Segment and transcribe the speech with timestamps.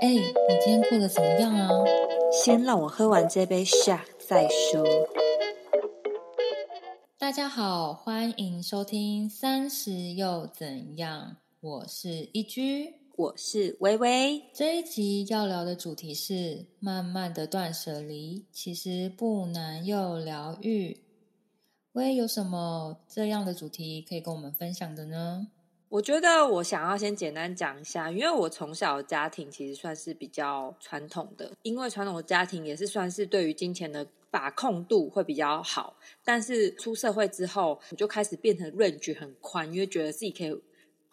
[0.00, 0.22] 哎，你
[0.64, 1.68] 今天过得怎么样啊？
[2.30, 4.84] 先让我喝完这杯 shot 再说。
[7.18, 14.40] 大家好，欢迎收听《三十又怎样》，我是一居，我是微微。
[14.54, 21.00] 这一集要聊的主题是慢慢的断舍离，其实不难又疗愈。
[21.94, 25.48] 微有什么这样的主题可以跟我们分享的呢？
[25.92, 35.94] 我觉得我想要先简单讲一下，因为我从小家庭其实算是比较传统的，因为传统的家庭也是算是对于金钱的把控度会比较好，
[36.24, 40.58] 但是出社会之后，我就开始变成 range 很宽，因为觉得自己可以。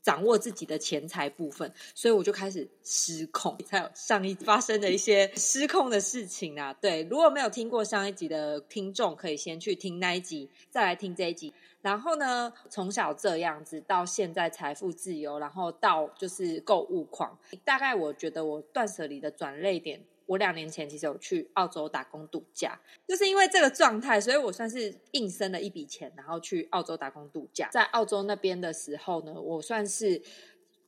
[0.10, 6.74] 掌握自己的钱财部分，所以我就开始失控，才有上一发生的一些失控的事情啊。
[6.74, 11.54] 对，如果没有听过上一集的听众，可以先去听那一集，再来听这一集。
[11.84, 20.02] 然后呢，从小这样子到现在财富自由，然后到就是购物狂，大概我觉得我断舍离的转类点。
[20.30, 27.68] 我两年前其实有去澳洲打工度假，就是因为这个状态，所以我算是硬生了一笔钱，然后去澳洲打工度假。
[27.72, 30.22] 在澳洲那边的时候呢，我算是。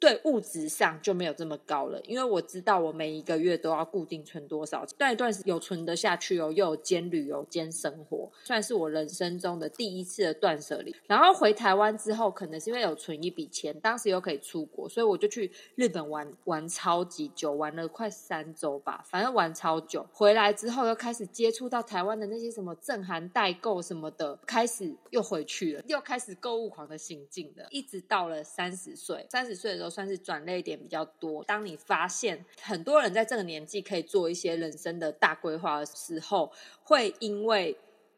[0.02, 10.96] 对物质上就没有这么高了，因为我知道我每一个月都要固定存多少，那一段有存得下去哦，又有兼旅游兼生活，算是我人生中的第一次的断舍离。
[11.06, 20.04] 然后回台湾之后，可能是因为有存一笔钱，当时又可以出国，所以我就去日本玩玩超级久，玩了快三周吧，反正玩超久。
[20.12, 29.91] 回来之后又开始接触到台湾的那些什么正韩代购什么的，开始又回去了，又开始购物狂的行径了，一直到了三十岁，三十岁的时候。
[29.92, 31.44] 算是转类点比较多。
[31.44, 36.52] 当你发现很多人在这个年纪可以做一些人生的大规划的时候，
[36.84, 37.78] 会因为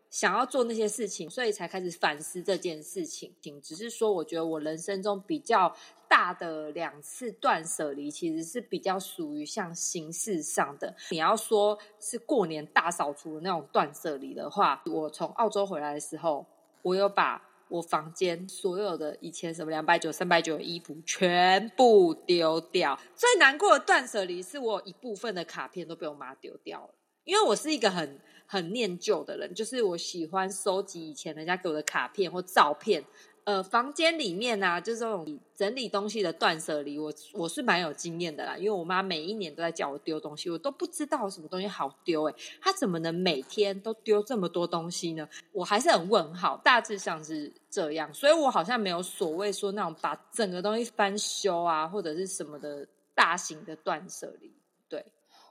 [0.09, 3.33] 想要做那些事情，所以才开始反思这件事情。
[3.61, 5.75] 只是说，我觉得我人生中比较
[6.07, 10.95] 大的两次断舍离，其实是比较属于像形式上的。
[11.09, 16.45] 你要说是过年大扫除的那种断舍离的话，我从澳洲回来的时候，
[16.83, 17.41] 我有把。
[17.69, 22.99] 我房间所有的以前什么两百九、三百九的衣服全部丢掉。
[23.15, 33.03] 最难过的断舍离是我一部分的卡片都被我妈丢掉了，因为我是一个很很念旧的人，就是我喜欢收集以前人家给我的卡片或照片。
[33.45, 38.55] 呃，房间里面啊，就是这种整理东西的断舍离，我我是蛮有经验的啦。
[38.57, 45.27] 因为我妈每一年都在叫我丢东西，我都不知道什么东西好丢诶，她怎么能每天都丢这么多东西呢？
[45.51, 46.55] 我还是很问号。
[46.63, 54.51] 大致上是这样，所以我好像没有所谓说那种把整个东西翻修啊，或者是什么的大型的断舍离。
[54.87, 55.05] 对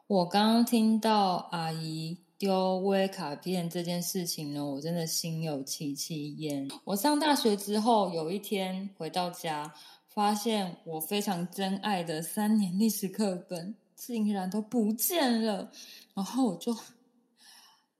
[0.06, 2.16] 我刚刚听到阿姨。
[2.42, 6.68] 丢微卡片这件事情呢，我真的心有戚戚焉。
[6.82, 9.72] 我上大学之后，有一天回到家，
[10.08, 15.70] 发现我非常珍爱的三年历史课本竟然都不见了。
[16.14, 16.76] 然后我就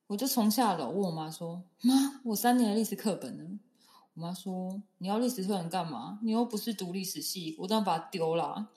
[0.09, 3.61] 我就冲下楼问我妈说：“妈，我三年的历史课本呢？”
[4.15, 6.19] 我妈说：“你要历史课本干嘛？
[6.21, 8.71] 你又不是读历史系，我当然把它丢了。”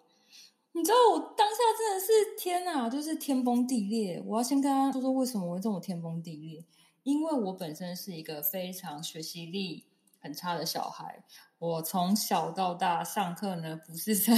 [0.75, 4.21] 你知道我当下真的是天哪，就是天崩地裂。
[4.27, 6.65] 我要先跟他说说为什么会这么天崩地裂，
[7.03, 9.85] 因为我本身是一个非常学习力
[10.19, 11.23] 很差的小孩。
[11.59, 14.33] 我从小到大上课呢，不是在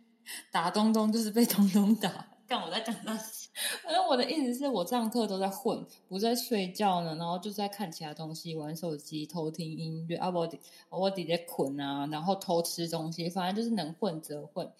[0.50, 2.26] 打东东，就是被东东打。
[2.48, 3.50] 看我在讲那些，
[3.82, 10.48] 反正我的意思是我上课都在混，不在睡觉呢，然后就在看其他东西，玩手机、偷听音乐啊，我
[10.88, 14.72] 我底下捆啊，然后偷吃东西，反正就是能混则混。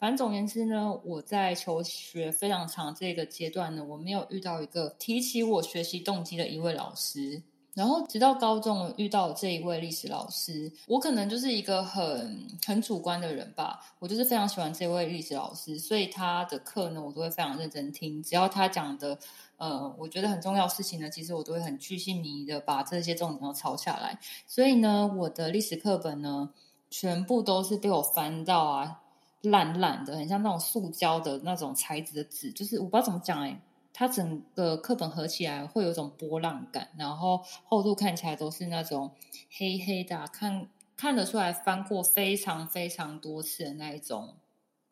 [0.00, 7.42] 反正总言之呢，我在求学非常长这个阶段呢，我没有遇到一个提起我学习动机的一位老师。
[7.72, 18.20] 然后直到高中遇到这一位历史老师，我可能就是一个很很主观的人吧，我就是非常喜欢这位历史老师，所以他的课呢，我都会非常认真听。
[18.22, 19.16] 只要他讲的，
[19.56, 24.18] 呃，我觉得很重要事情呢，其实我都会很具细迷的把这些重点都抄下来。
[24.46, 26.50] 所以呢，我的历史课本呢，
[26.90, 29.00] 全部都是被我翻到啊。
[29.42, 33.58] 烂烂的，很像那种塑胶的那种材质的纸，就是我不知道怎么讲哎，
[33.92, 39.12] 它整个课本合起来会有一种波浪感，然后厚度看起来都是那种
[39.50, 44.34] 黑黑的，看看得出来翻过非常非常多次的那一种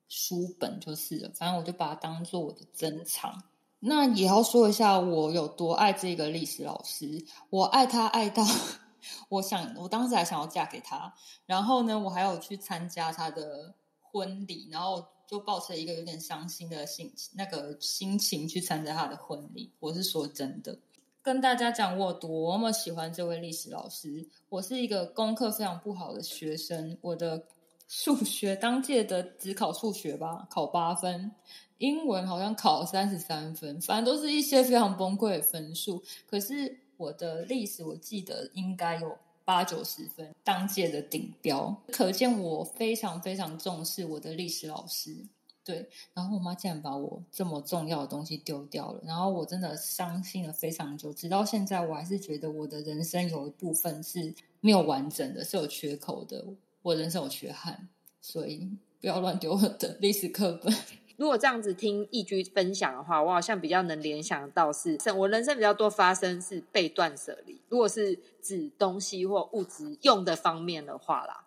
[0.09, 1.31] 书本就是了。
[1.35, 3.43] 反正我就把它当做我的珍藏。
[3.81, 8.43] 那也要说一下我有多爱这个历史老师，我爱他爱到
[9.29, 11.13] 我想我当时还想要嫁给他，
[11.45, 13.75] 然后呢，我还有去参加他的。
[14.11, 19.71] 婚礼，然后就抱着一个有点伤心的心那个心情去参加他的婚礼。
[19.81, 20.79] 我是说真的，
[21.23, 24.27] 跟大家讲我多么喜欢这位历史老师。
[24.49, 27.45] 我是一个功课非常不好的学生，我的
[27.87, 31.31] 数学当届的只考数学吧，考八分；
[31.79, 36.03] 英文好像考三十三分，反正都是一些非常崩溃的分数。
[36.27, 39.17] 可是我的历史，我记得应该有
[39.49, 45.17] 八九十分，当届的顶标，可见我非常非常重视我的历史老师。
[45.65, 56.45] 对，然后我妈竟然把我这么重要的东西丢掉了，然后我真的伤心了非常久，直到现在我还是觉得我的人生有一部分是没有完整的，是有缺口的，
[56.83, 57.89] 我人生有缺憾，
[58.21, 58.71] 所以
[59.01, 60.75] 不要乱丢我的历史课本。
[61.19, 67.61] 如果这样子听易居分享的话，我好像比较能联想到是，我人生比较多发生是被断舍离。
[67.69, 71.45] 如果是指东西或物质用的方面的话啦。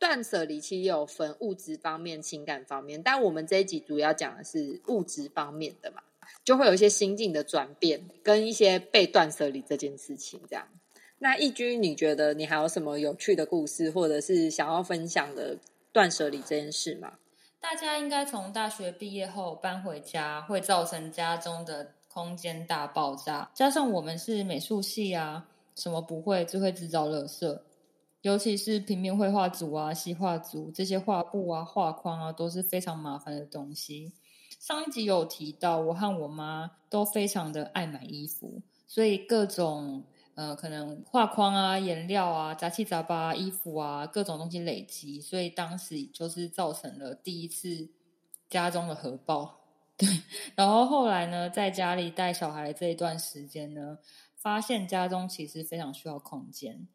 [0.00, 6.02] 断舍离其实有分物质方面、情感方面，但我们这一集主要讲的是物质方面的嘛，
[6.42, 10.66] 就会有一些心境的转变，跟一些被断舍离这件事情这样。
[11.20, 15.56] 那易居，你觉得你还有什么有趣的故事，或者是想要分享的
[15.92, 17.12] 断舍离这件事吗？
[17.68, 27.58] 大家应该从大学毕业后搬回家，会造成家中的空间大爆炸，加上我们是美术系啊，什么不会就会制造垃圾。
[28.20, 34.12] 尤其是平面绘画组啊、细画组这些画布啊、画框啊，都是非常麻烦的东西。
[34.60, 40.04] 上一集有提到，我和我妈都非常的爱买衣服，所以各种
[40.36, 47.88] 呃，可能画框啊、颜料啊、杂七杂八衣服啊，各种东西累积，所以当时就是造成了第一次
[48.50, 49.60] 家中的核爆。
[49.96, 50.06] 对，
[50.54, 53.98] 然后后来呢，在家里带小孩这一段时间呢，
[54.34, 56.86] 发现家中其实非常需要空间。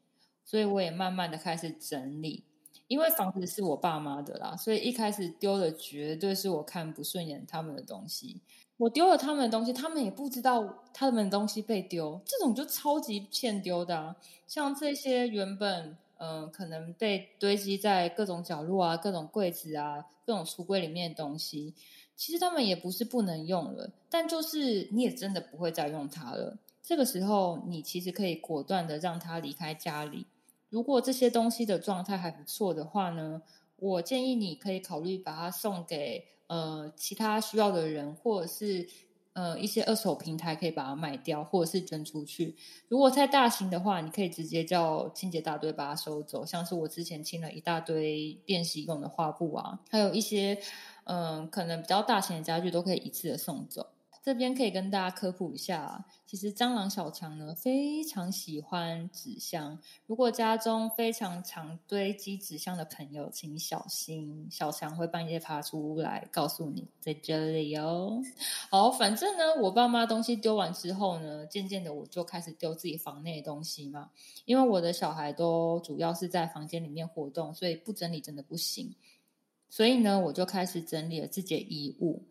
[0.45, 2.45] 所以我也慢慢的开始整理，
[2.87, 8.41] 因为房子是我爸妈的啦，所以一开始丢的绝对是我看不顺眼他们的东西。
[8.81, 13.95] 我丢了他们的东西，他们也不知道他们的东西被丢，这种就超级欠丢的。
[13.95, 14.15] 啊。
[14.47, 21.75] 像这些原本嗯可能被堆积在各种角落啊、各种柜子啊、各种橱柜里面的东西，
[22.15, 26.57] 其实他们也不是不能用了，但就是你也真的不会再用它了。
[26.81, 30.25] 这个时候，你其实可以果断的让他离开家里。
[30.71, 33.43] 如果这些东西的状态还不错的话呢，
[33.75, 38.85] 我建议你可以考虑把它送给呃其他需要的人，或者是
[39.31, 42.57] 呃一些二手平台可以把它卖掉，或者是捐出去。
[42.89, 46.45] 如果太大型的话，你可以直接叫清洁大队把它收走。
[46.45, 50.59] 像是我之前清了一大堆练习用的画布啊，还有一些
[51.05, 53.87] 嗯可能比较大型的家具都可以一次的送走。
[54.23, 59.79] 这边可以跟大家科普一下，其实蟑螂小强呢非常喜欢纸箱。
[60.05, 68.21] 如果家中非常常堆积纸箱的朋友，请小心，小强会半夜爬出来告诉你在这里哦。
[68.69, 74.11] 好，反正呢，我爸妈东西丢完之后呢，渐渐的我就开始丢自己房内的东西嘛。
[74.45, 78.93] 因为我的小孩都主要是在房间里面活动，所以不整理真的不行。
[79.67, 82.21] 所以呢，我就开始整理了自己的衣物。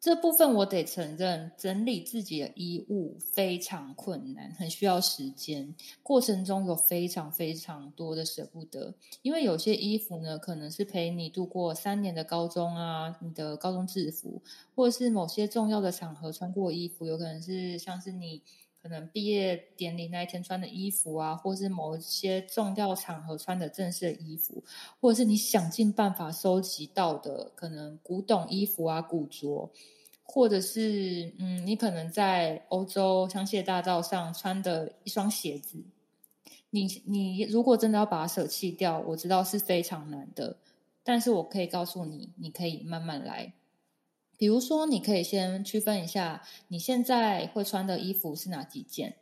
[0.00, 5.74] 这部分我得承认，整理自己的衣物非常困难，很需要时间。
[6.02, 14.40] 过程中有非常非常多的舍不得，因为有些衣服呢，可能是陪你度过三年的高中啊，你的高中制服，
[14.74, 18.40] 或者是某些重要的场合穿过衣服，有可能是像是你
[18.82, 24.62] 可能毕业典礼那一天穿的衣服啊，或是某一些重要场合穿的正式的衣服，
[25.00, 29.70] 或者是你想尽办法收集到的可能古董衣服啊、古着。
[30.32, 35.82] 或者是嗯，你可能在欧洲香榭大道上穿的一双鞋子，
[36.70, 40.56] 你你如果真的要把它舍弃掉，我知道是非常难的，
[41.02, 43.52] 但是我可以告诉你，你可以慢慢来。
[44.40, 49.16] 比如说，你可以先区分一下你现在会穿的衣服是哪几件，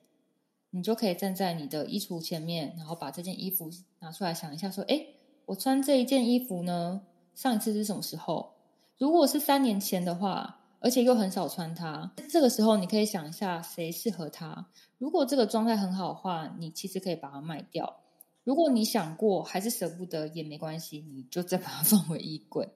[0.70, 5.04] 你就可以站在你的衣橱前面，然后把这件衣服拿出来想一下，说：哎，
[5.46, 7.00] 我穿这一件衣服呢，
[7.34, 8.52] 上一次是什么时候？
[8.96, 10.54] 如果是三年前的话。
[10.80, 14.64] 而且又很少穿它，这个时候你可以想一下谁适合它。
[14.98, 17.96] 如果这个状态很好的话，你其实可以把它卖掉。
[18.44, 22.68] 如果你想过还是舍不得也没关系，你就再把它放回衣柜。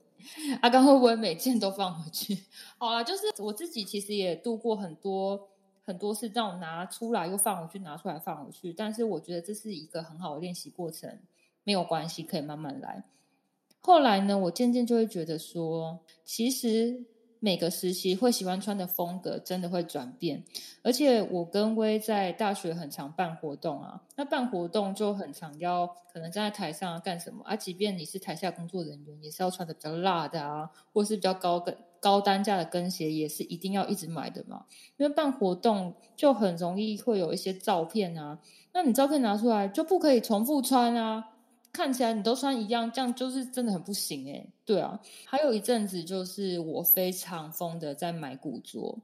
[0.61, 2.39] 阿 刚会不会每件都放回去？
[2.79, 5.49] 好了，就是我自己其实也度过很多
[5.85, 8.73] 很多次这种拿出来又放回去，拿出来放回去。
[8.73, 11.19] 但是我觉得这是一个很好的练习过程，
[11.65, 13.05] 没有关系，可以慢慢来。
[13.81, 17.05] 后来呢，我渐渐就会觉得说，其实。
[17.45, 20.45] 每个时期会喜欢穿的风格真的会转变，
[20.85, 27.57] 而且我跟威在大学很常办活动啊，那办活动就很常要可能站在台上干什么啊？
[27.57, 34.67] 即便你是台下工作人员，也是要穿的比较辣的啊，或是比较高跟高单价的跟鞋，也是一定要一直买的嘛。
[34.97, 38.39] 因为办活动就很容易会有一些照片啊，
[38.73, 41.31] 那你照片拿出来就不可以重复穿啊。
[41.73, 44.47] 看起来你都穿一样，这样就是真的很不行诶。
[44.65, 48.99] 对啊，还有一阵子就是我非常疯的在买古着。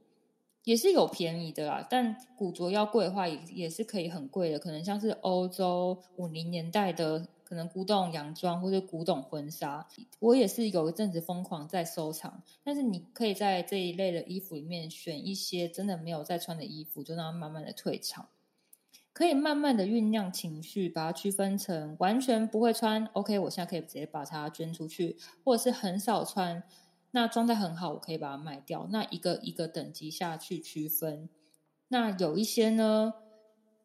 [0.65, 4.59] 也是有便宜的啦，但古着要贵的话，也也是可以很贵的。
[4.59, 9.87] 可能像是欧洲五零年代的，可能古董洋装或者古董婚纱，
[10.19, 12.43] 我也是有一阵子疯狂在收藏。
[12.63, 18.27] 但是你可以在这一类的衣服里面选一些真的没有在穿的衣服，就让它慢慢的退场，
[19.19, 26.63] 可以慢慢的酝酿情绪，把它区分成完全不会穿，OK，我现在可以直接把它捐出去，或者是很少穿。
[27.11, 28.87] 那状态很好，我可以把它卖掉。
[28.91, 31.27] 那一个一个等级下去区分。
[31.89, 33.13] 那有一些呢，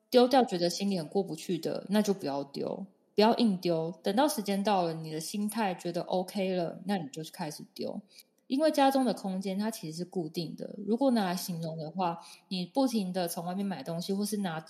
[0.09, 2.87] 丢掉觉得心里很过不去的，那就不要丢，
[3.17, 3.93] 不要硬丢。
[4.05, 8.01] 等到时间到了，你的心态觉得 OK 了，那你就开始丢。
[8.47, 10.77] 因为家中的空间它其实是固定的。
[10.87, 14.65] 如果拿来形容的话，你不停的从外面买东西，或是拿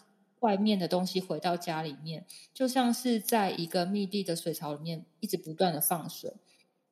[0.45, 6.35] 外面的东西回到家里面，就像是在一个密闭的水槽里面一直不断的放水。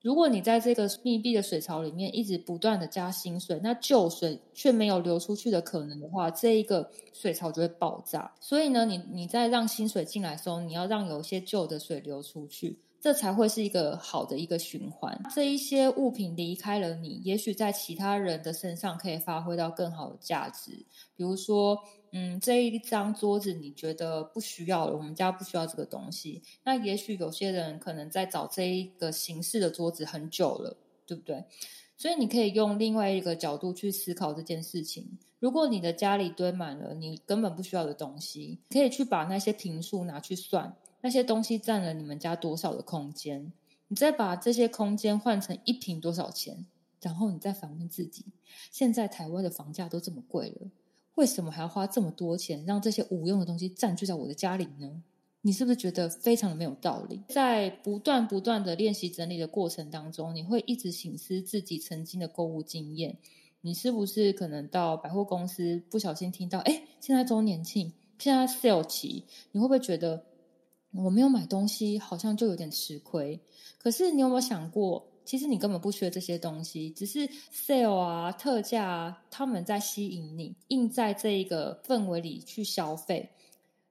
[0.00, 8.34] 如果你在这个密闭的水槽里面一直不断的加新水，那旧水却没有流出去的可能的话，这一个水槽就会爆炸。
[8.40, 15.20] 所以呢，你你在让新水进来的时候，你要让有些旧的水流出去，这才会是一个好的一个循环。
[15.34, 20.70] 这一些物品离开了你，也许在其他人的身上可以发挥到更好的价值，
[21.14, 21.78] 比如说。
[22.14, 26.42] 嗯，这一张桌子你觉得不需要了，我们家不需要这个东西。
[26.62, 31.42] 那也许有些人可能在找这一个形式的桌子很久了，对不对？
[31.96, 35.18] 所以你可以用另外一个角度去思考这件事情。
[35.38, 43.52] 如果你的家里堆满了你根本不需要的东西，可以去把那些平数拿去算，那些东西占了你们家多少的空间，
[43.88, 46.64] 你再把这些空间换成一平多少钱，
[47.02, 48.24] 然后你再反问自己：
[48.70, 50.70] 现在台湾的房价都这么贵了。
[51.16, 55.02] 为什么还要花这么多钱让这些无用的东西占据在我的家里呢？
[55.42, 57.20] 你是不是觉得非常的没有道理？
[57.28, 63.18] 在不断不断的练习整理的过程当中，你会一直醒思自己曾经的购物经验。
[63.60, 70.24] 你是不是可能到百货公司不小心听到，哎，现在周年庆，现在 sale 期，你会不会觉得
[70.94, 73.40] 我没有买东西，好像就有点吃亏？
[73.78, 75.08] 可是你有没有想过？
[75.24, 83.30] 其实你根本不缺这些东西，只是 sale 啊、特价啊，他们在吸引你，硬在这一个氛围里去消费。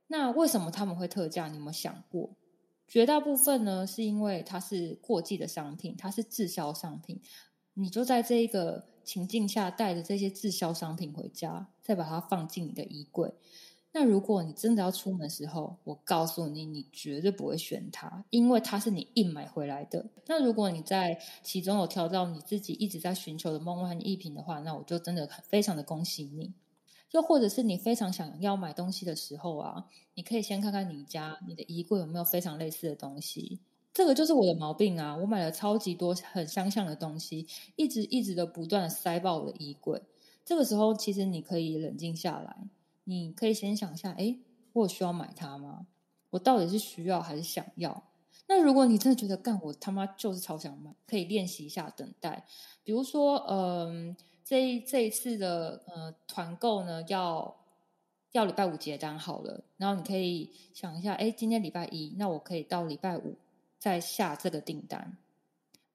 [0.07, 1.47] 那为什么他们会特价？
[1.47, 2.29] 你有没有想过？
[2.85, 7.21] 绝大部分呢，是因为它是过季的商品，它是滞销商品。
[7.73, 13.33] 你就在这一个情境下，带着这些滞销商品回家，再把它放进你的衣柜。
[13.93, 20.09] 那如果你真的要出门的时候，我告诉你，你绝对不会选它，因为它是你硬买回来的。
[20.27, 26.53] 那如果你在其中有挑到你自己一直在寻求的梦幻逸品的话，那我就真的很非常的恭喜你。
[27.11, 33.59] 又或者是你非常想要买东西的时候啊，你可以先看看你家你的衣柜有没有非常类似的东西。
[33.93, 37.45] 这个就是我的毛病啊，我买了超级多很相像的东西，
[37.75, 40.01] 一直一直的不断的塞爆我的衣柜。
[40.45, 42.55] 这个时候，其实你可以冷静下来。
[43.03, 44.37] 你可以先想一下，哎，
[44.73, 45.87] 我有需要买它吗？
[46.29, 48.03] 我到底是需要还是想要？
[48.47, 52.45] 那如果你真的觉得干，我他妈就是超想买，可以练习一下等待。
[52.83, 57.55] 比如说，嗯，这这一次的呃团购呢，要
[58.31, 63.35] 要礼拜五结单好了，然后你可以想一下，哎，今天礼拜一，那我可以到礼拜五
[63.77, 65.17] 再下这个订单。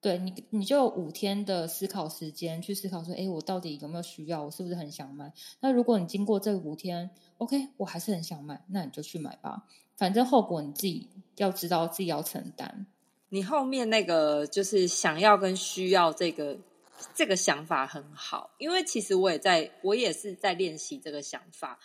[0.07, 4.45] 对你，你就五天的思考时间去思考说，哎，我到底有没有需要？
[4.45, 5.33] 我是不是很想买？
[5.59, 9.65] 那如果你经过这五天，OK，我还是很想买，那你就去买吧。
[9.97, 11.09] 反正后果你自己
[11.39, 12.87] 要知道，自己要承担。
[13.31, 16.57] 你后面那个就是想要跟需要这个
[17.13, 21.81] 这个想法很好，因为其实我也在，我也是在练习这个想法。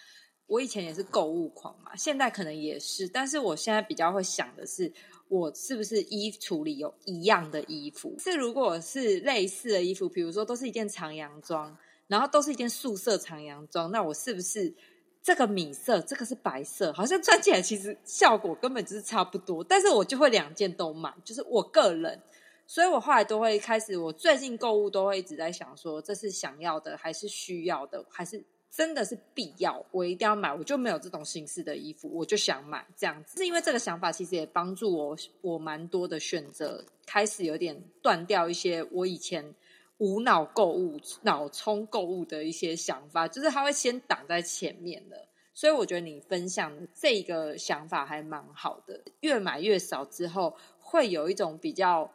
[0.51, 4.91] 我以前也是购物狂嘛，现在可能也是，但是我现在比较会想的是。
[5.29, 8.13] 我是不是衣橱里有一样的衣服？
[8.19, 11.73] 是如果是类似的衣服，比如说都是一件长洋装，
[12.07, 14.75] 然后都是一件素色长洋装，那我是不是
[15.23, 22.21] 这个米色，这个是白色，好像穿起来其实效果根本就是差不多，但是我就会两件都买，就是我个人，
[22.67, 28.43] 所以我后来都会开始，我最近购物都会一直在想说，这是想要的还是需要的，还是？
[28.73, 33.37] 真的是必要，我一定要买，我就没有这种形式的衣服，我就想买这样子。
[33.37, 39.53] 是因为这个想法其实也帮助我，我蛮多的选择开始有点断掉一些我以前
[39.97, 45.27] 无脑购物、脑冲购物的一些想法，就是它会先挡在前面的。
[45.53, 52.09] 所以我觉得你分享的这个想法还蛮好的，越买越少之后，会有一种比较。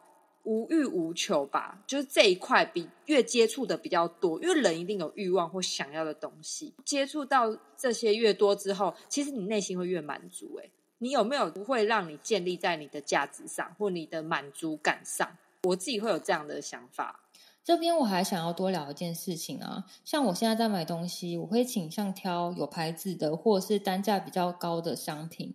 [0.47, 10.57] 无欲无求吧，就是这一块比越接触的比较多，因为人一定有欲望或想要的东西，接触到这些越多之后，其实你内心会越满足。
[10.63, 15.29] 哎，你有没有不会让你建立在你的价值上或你的满足感上？
[15.63, 17.19] 我自己会有这样的想法。
[17.65, 25.53] 这边我还想要多聊一件事情啊，像我现在在买东西，我会倾向挑有牌子的或是单价比较高的商品，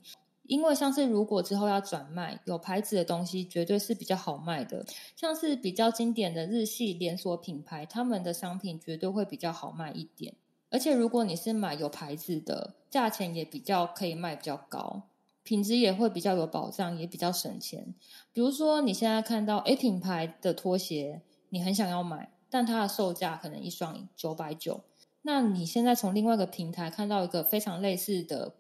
[0.52, 4.84] 因为像是如果之后要转卖，有牌子的东西绝对是比较好卖的。
[5.16, 10.34] 像是比较经典的日系连锁品牌，他们的商品绝对会比较好卖一点。
[10.68, 15.04] 而且如果你是买有牌子的，价钱也比较可以卖比较高。
[15.42, 17.94] 品质也会比较有保障，也比较省钱。
[18.34, 24.82] 比如说，你现在看到 A 品牌的拖鞋，你很想要买，但它的售价可能一双九百九。
[25.22, 28.52] 那你现在从另外一个平台看到一个非常类似的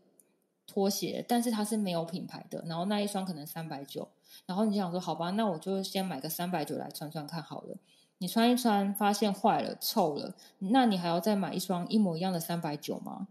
[0.72, 4.08] 拖鞋，但是它是没有品牌的，然后那一双可能三百九。
[4.46, 7.76] 然后你想说，好吧，那我就先买个三百九来穿穿看好了。
[8.16, 13.28] 你穿一穿，发现坏了、臭了，那你还要再买一双一模一样的三百九吗？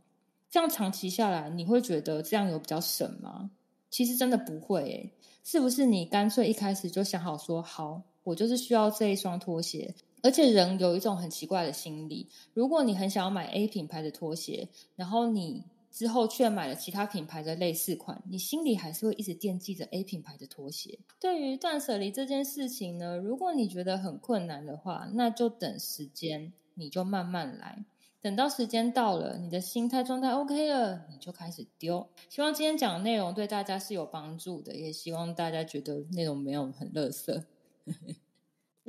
[0.49, 3.49] 这样长期下来，你会觉得这样有比较省吗？
[3.89, 5.11] 其实真的不会诶，
[5.43, 9.95] 是不是你干脆一开始就想好说好，我就是需要这一双拖鞋？
[10.23, 20.97] 而且人有一种很奇怪的心理，如果你很想要买 A 品牌的拖鞋，然后你之后却买了其他品牌的类似款，你心里还是会一直惦记着 A 品牌的拖鞋。
[21.19, 27.85] 对于断舍离这件事情呢，如果你觉得很困难的话，那就等时间，你就慢慢来。
[28.21, 32.07] 等到时间到了，你的心态状态 OK 了，你就开始丢。
[32.29, 37.43] 希望今天讲的内容对大家是有帮助的，也希望大家觉得内容没有很垃圾。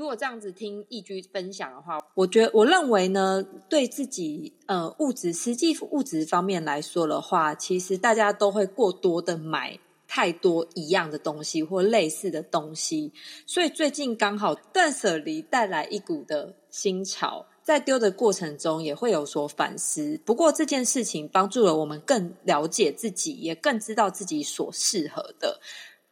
[0.03, 9.79] 如果这样子听易居分享的话，我觉得我认为呢，对自己呃物质实际物质方面来说的话，其实大家都会过多的买
[10.09, 13.13] 太多一样的东西或类似的东西，
[13.47, 17.47] 所以最近刚好断舍离带来一股的新潮。
[17.63, 20.21] 在丢的过程中，也会有所反思。
[20.25, 25.61] 不过这件事情帮助了我们更了解自己，也更知道自己所适合的。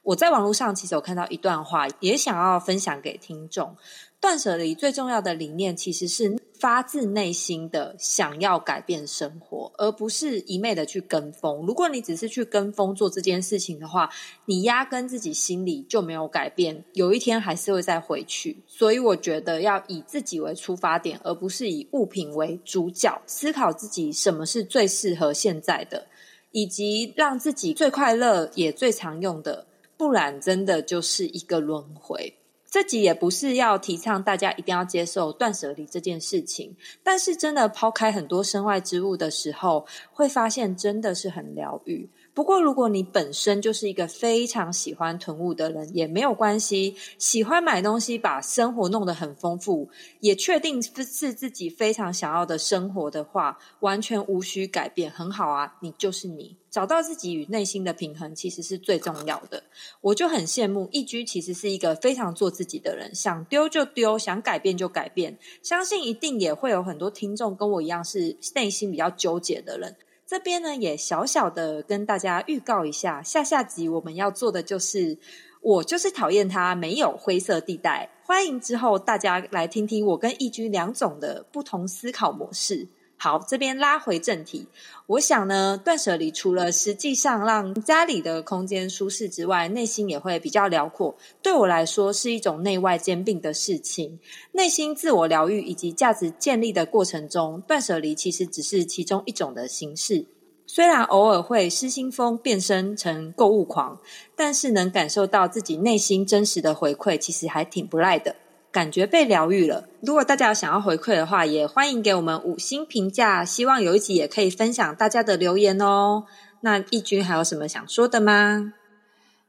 [0.03, 3.77] 我在网络上其实有看到一段话，也想要分享给听众。
[4.21, 11.65] 断舍离最重要的理念，其实是发自内心的想要改变生活，而不是一昧的去跟风。
[11.67, 14.11] 如果你只是去跟风做这件事情的话，
[14.45, 18.63] 你压根自己心里就没有改变，有一天还是会再回去。
[18.67, 26.07] 所以我觉得要以自己为出发点，而不是以物品为主角，思考自己什么是最适合现在的，
[26.51, 29.67] 以及让自己最快乐也最常用的，
[30.01, 32.33] 不然真的就是一个轮回。
[32.71, 42.09] 这集也不是要提倡大家一定要接受断舍离这件事情，但是真的抛开很多身外之物的时候，会发现真的是很疗愈。
[42.33, 46.95] 不过，如果你本身就是一个非常喜欢囤物的人，也没有关系。
[47.19, 49.91] 喜欢买东西，把生活弄得很丰富，
[50.21, 55.77] 也确定是自己非常想要的生活的话，完全无需改变，很好啊。
[55.81, 59.65] 你就是你，找到自己与内心的平衡，其实是最重要的。
[60.01, 65.37] 我就很羡慕易居，其实是一个非常做自己的人，想丢就丢，想改变就改变。
[65.63, 69.97] 相信一定也会有很多听众跟我一样，是内心比较纠结的人。
[70.31, 75.19] 这边呢，也小小的跟大家预告一下，下下集我们要做的就是，
[75.61, 78.09] 我就是讨厌它没有灰色地带。
[78.23, 82.87] 欢迎之后大家来听听我跟易居两种的不同思考模式。
[83.23, 84.67] 好，这边拉回正题。
[85.07, 91.15] 我想呢，断舍离除了实际上让家里的空间舒适之外，内心也会比较辽阔。
[91.43, 94.19] 对我来说，是一种内外兼并的事情。
[94.53, 100.25] 内心自我疗愈以及价值建立的过程中，断舍离其实只是其中一种的形式。
[100.67, 104.01] 虽然偶尔会失心疯变身成购物狂，
[104.35, 108.37] 但是能感受到自己内心真实的回馈，其实还挺不赖的。
[108.73, 109.89] 感觉被疗愈了。
[110.01, 113.45] 如果大家有想要回馈的话，也欢迎给我们五星评价。
[113.45, 116.25] 希望有一集也可以分享大家的留言哦。
[116.61, 118.73] 那义军还有什么想说的吗？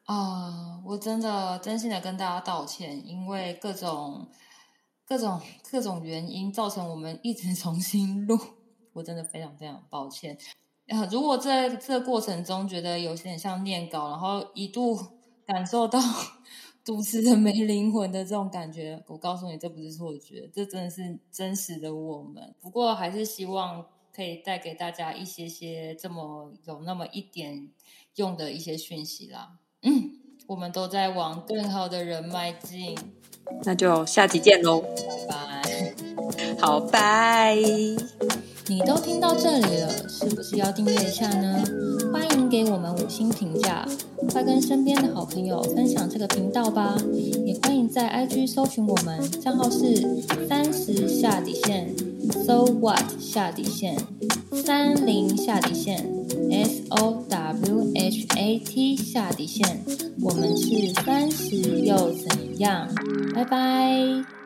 [0.06, 4.28] 啊，我真的真心的跟大家道歉，因为各种
[5.08, 5.40] 各种
[5.72, 8.38] 各种原因造成我们一直重新录，
[8.94, 10.38] 我真的非常非常抱歉。
[10.88, 15.00] 啊，如果在这个过程中觉得有些点像念稿，然后一度
[15.46, 16.00] 感受到。
[16.84, 22.56] 主持人没灵魂的这种感觉，我告诉你，这不是错觉，这真的是真实的我们。
[22.60, 27.70] 不过，还是希望可以带给大家一些些这么有那么一点
[28.16, 29.60] 用的一些讯息啦。
[29.84, 30.12] 嗯，
[30.48, 32.98] 我们都在往更好的人迈进，
[33.64, 35.96] 那就下集见喽，拜拜。
[36.60, 37.56] 好，拜。
[38.72, 41.62] 你都听到这里了，是不是要订阅一下呢？
[42.14, 43.86] 欢迎给我们五星评价，
[44.32, 46.96] 快跟身边的好朋友分享这个频道吧！
[47.46, 51.94] 也欢迎在 IG 搜寻我们，账号是三十下底线。
[52.46, 53.98] So what 下底线
[54.64, 55.98] 三零下底线
[56.50, 59.84] S O W H A T 下底线，
[60.22, 62.88] 我们是三十又怎样？
[63.36, 64.41] 拜拜。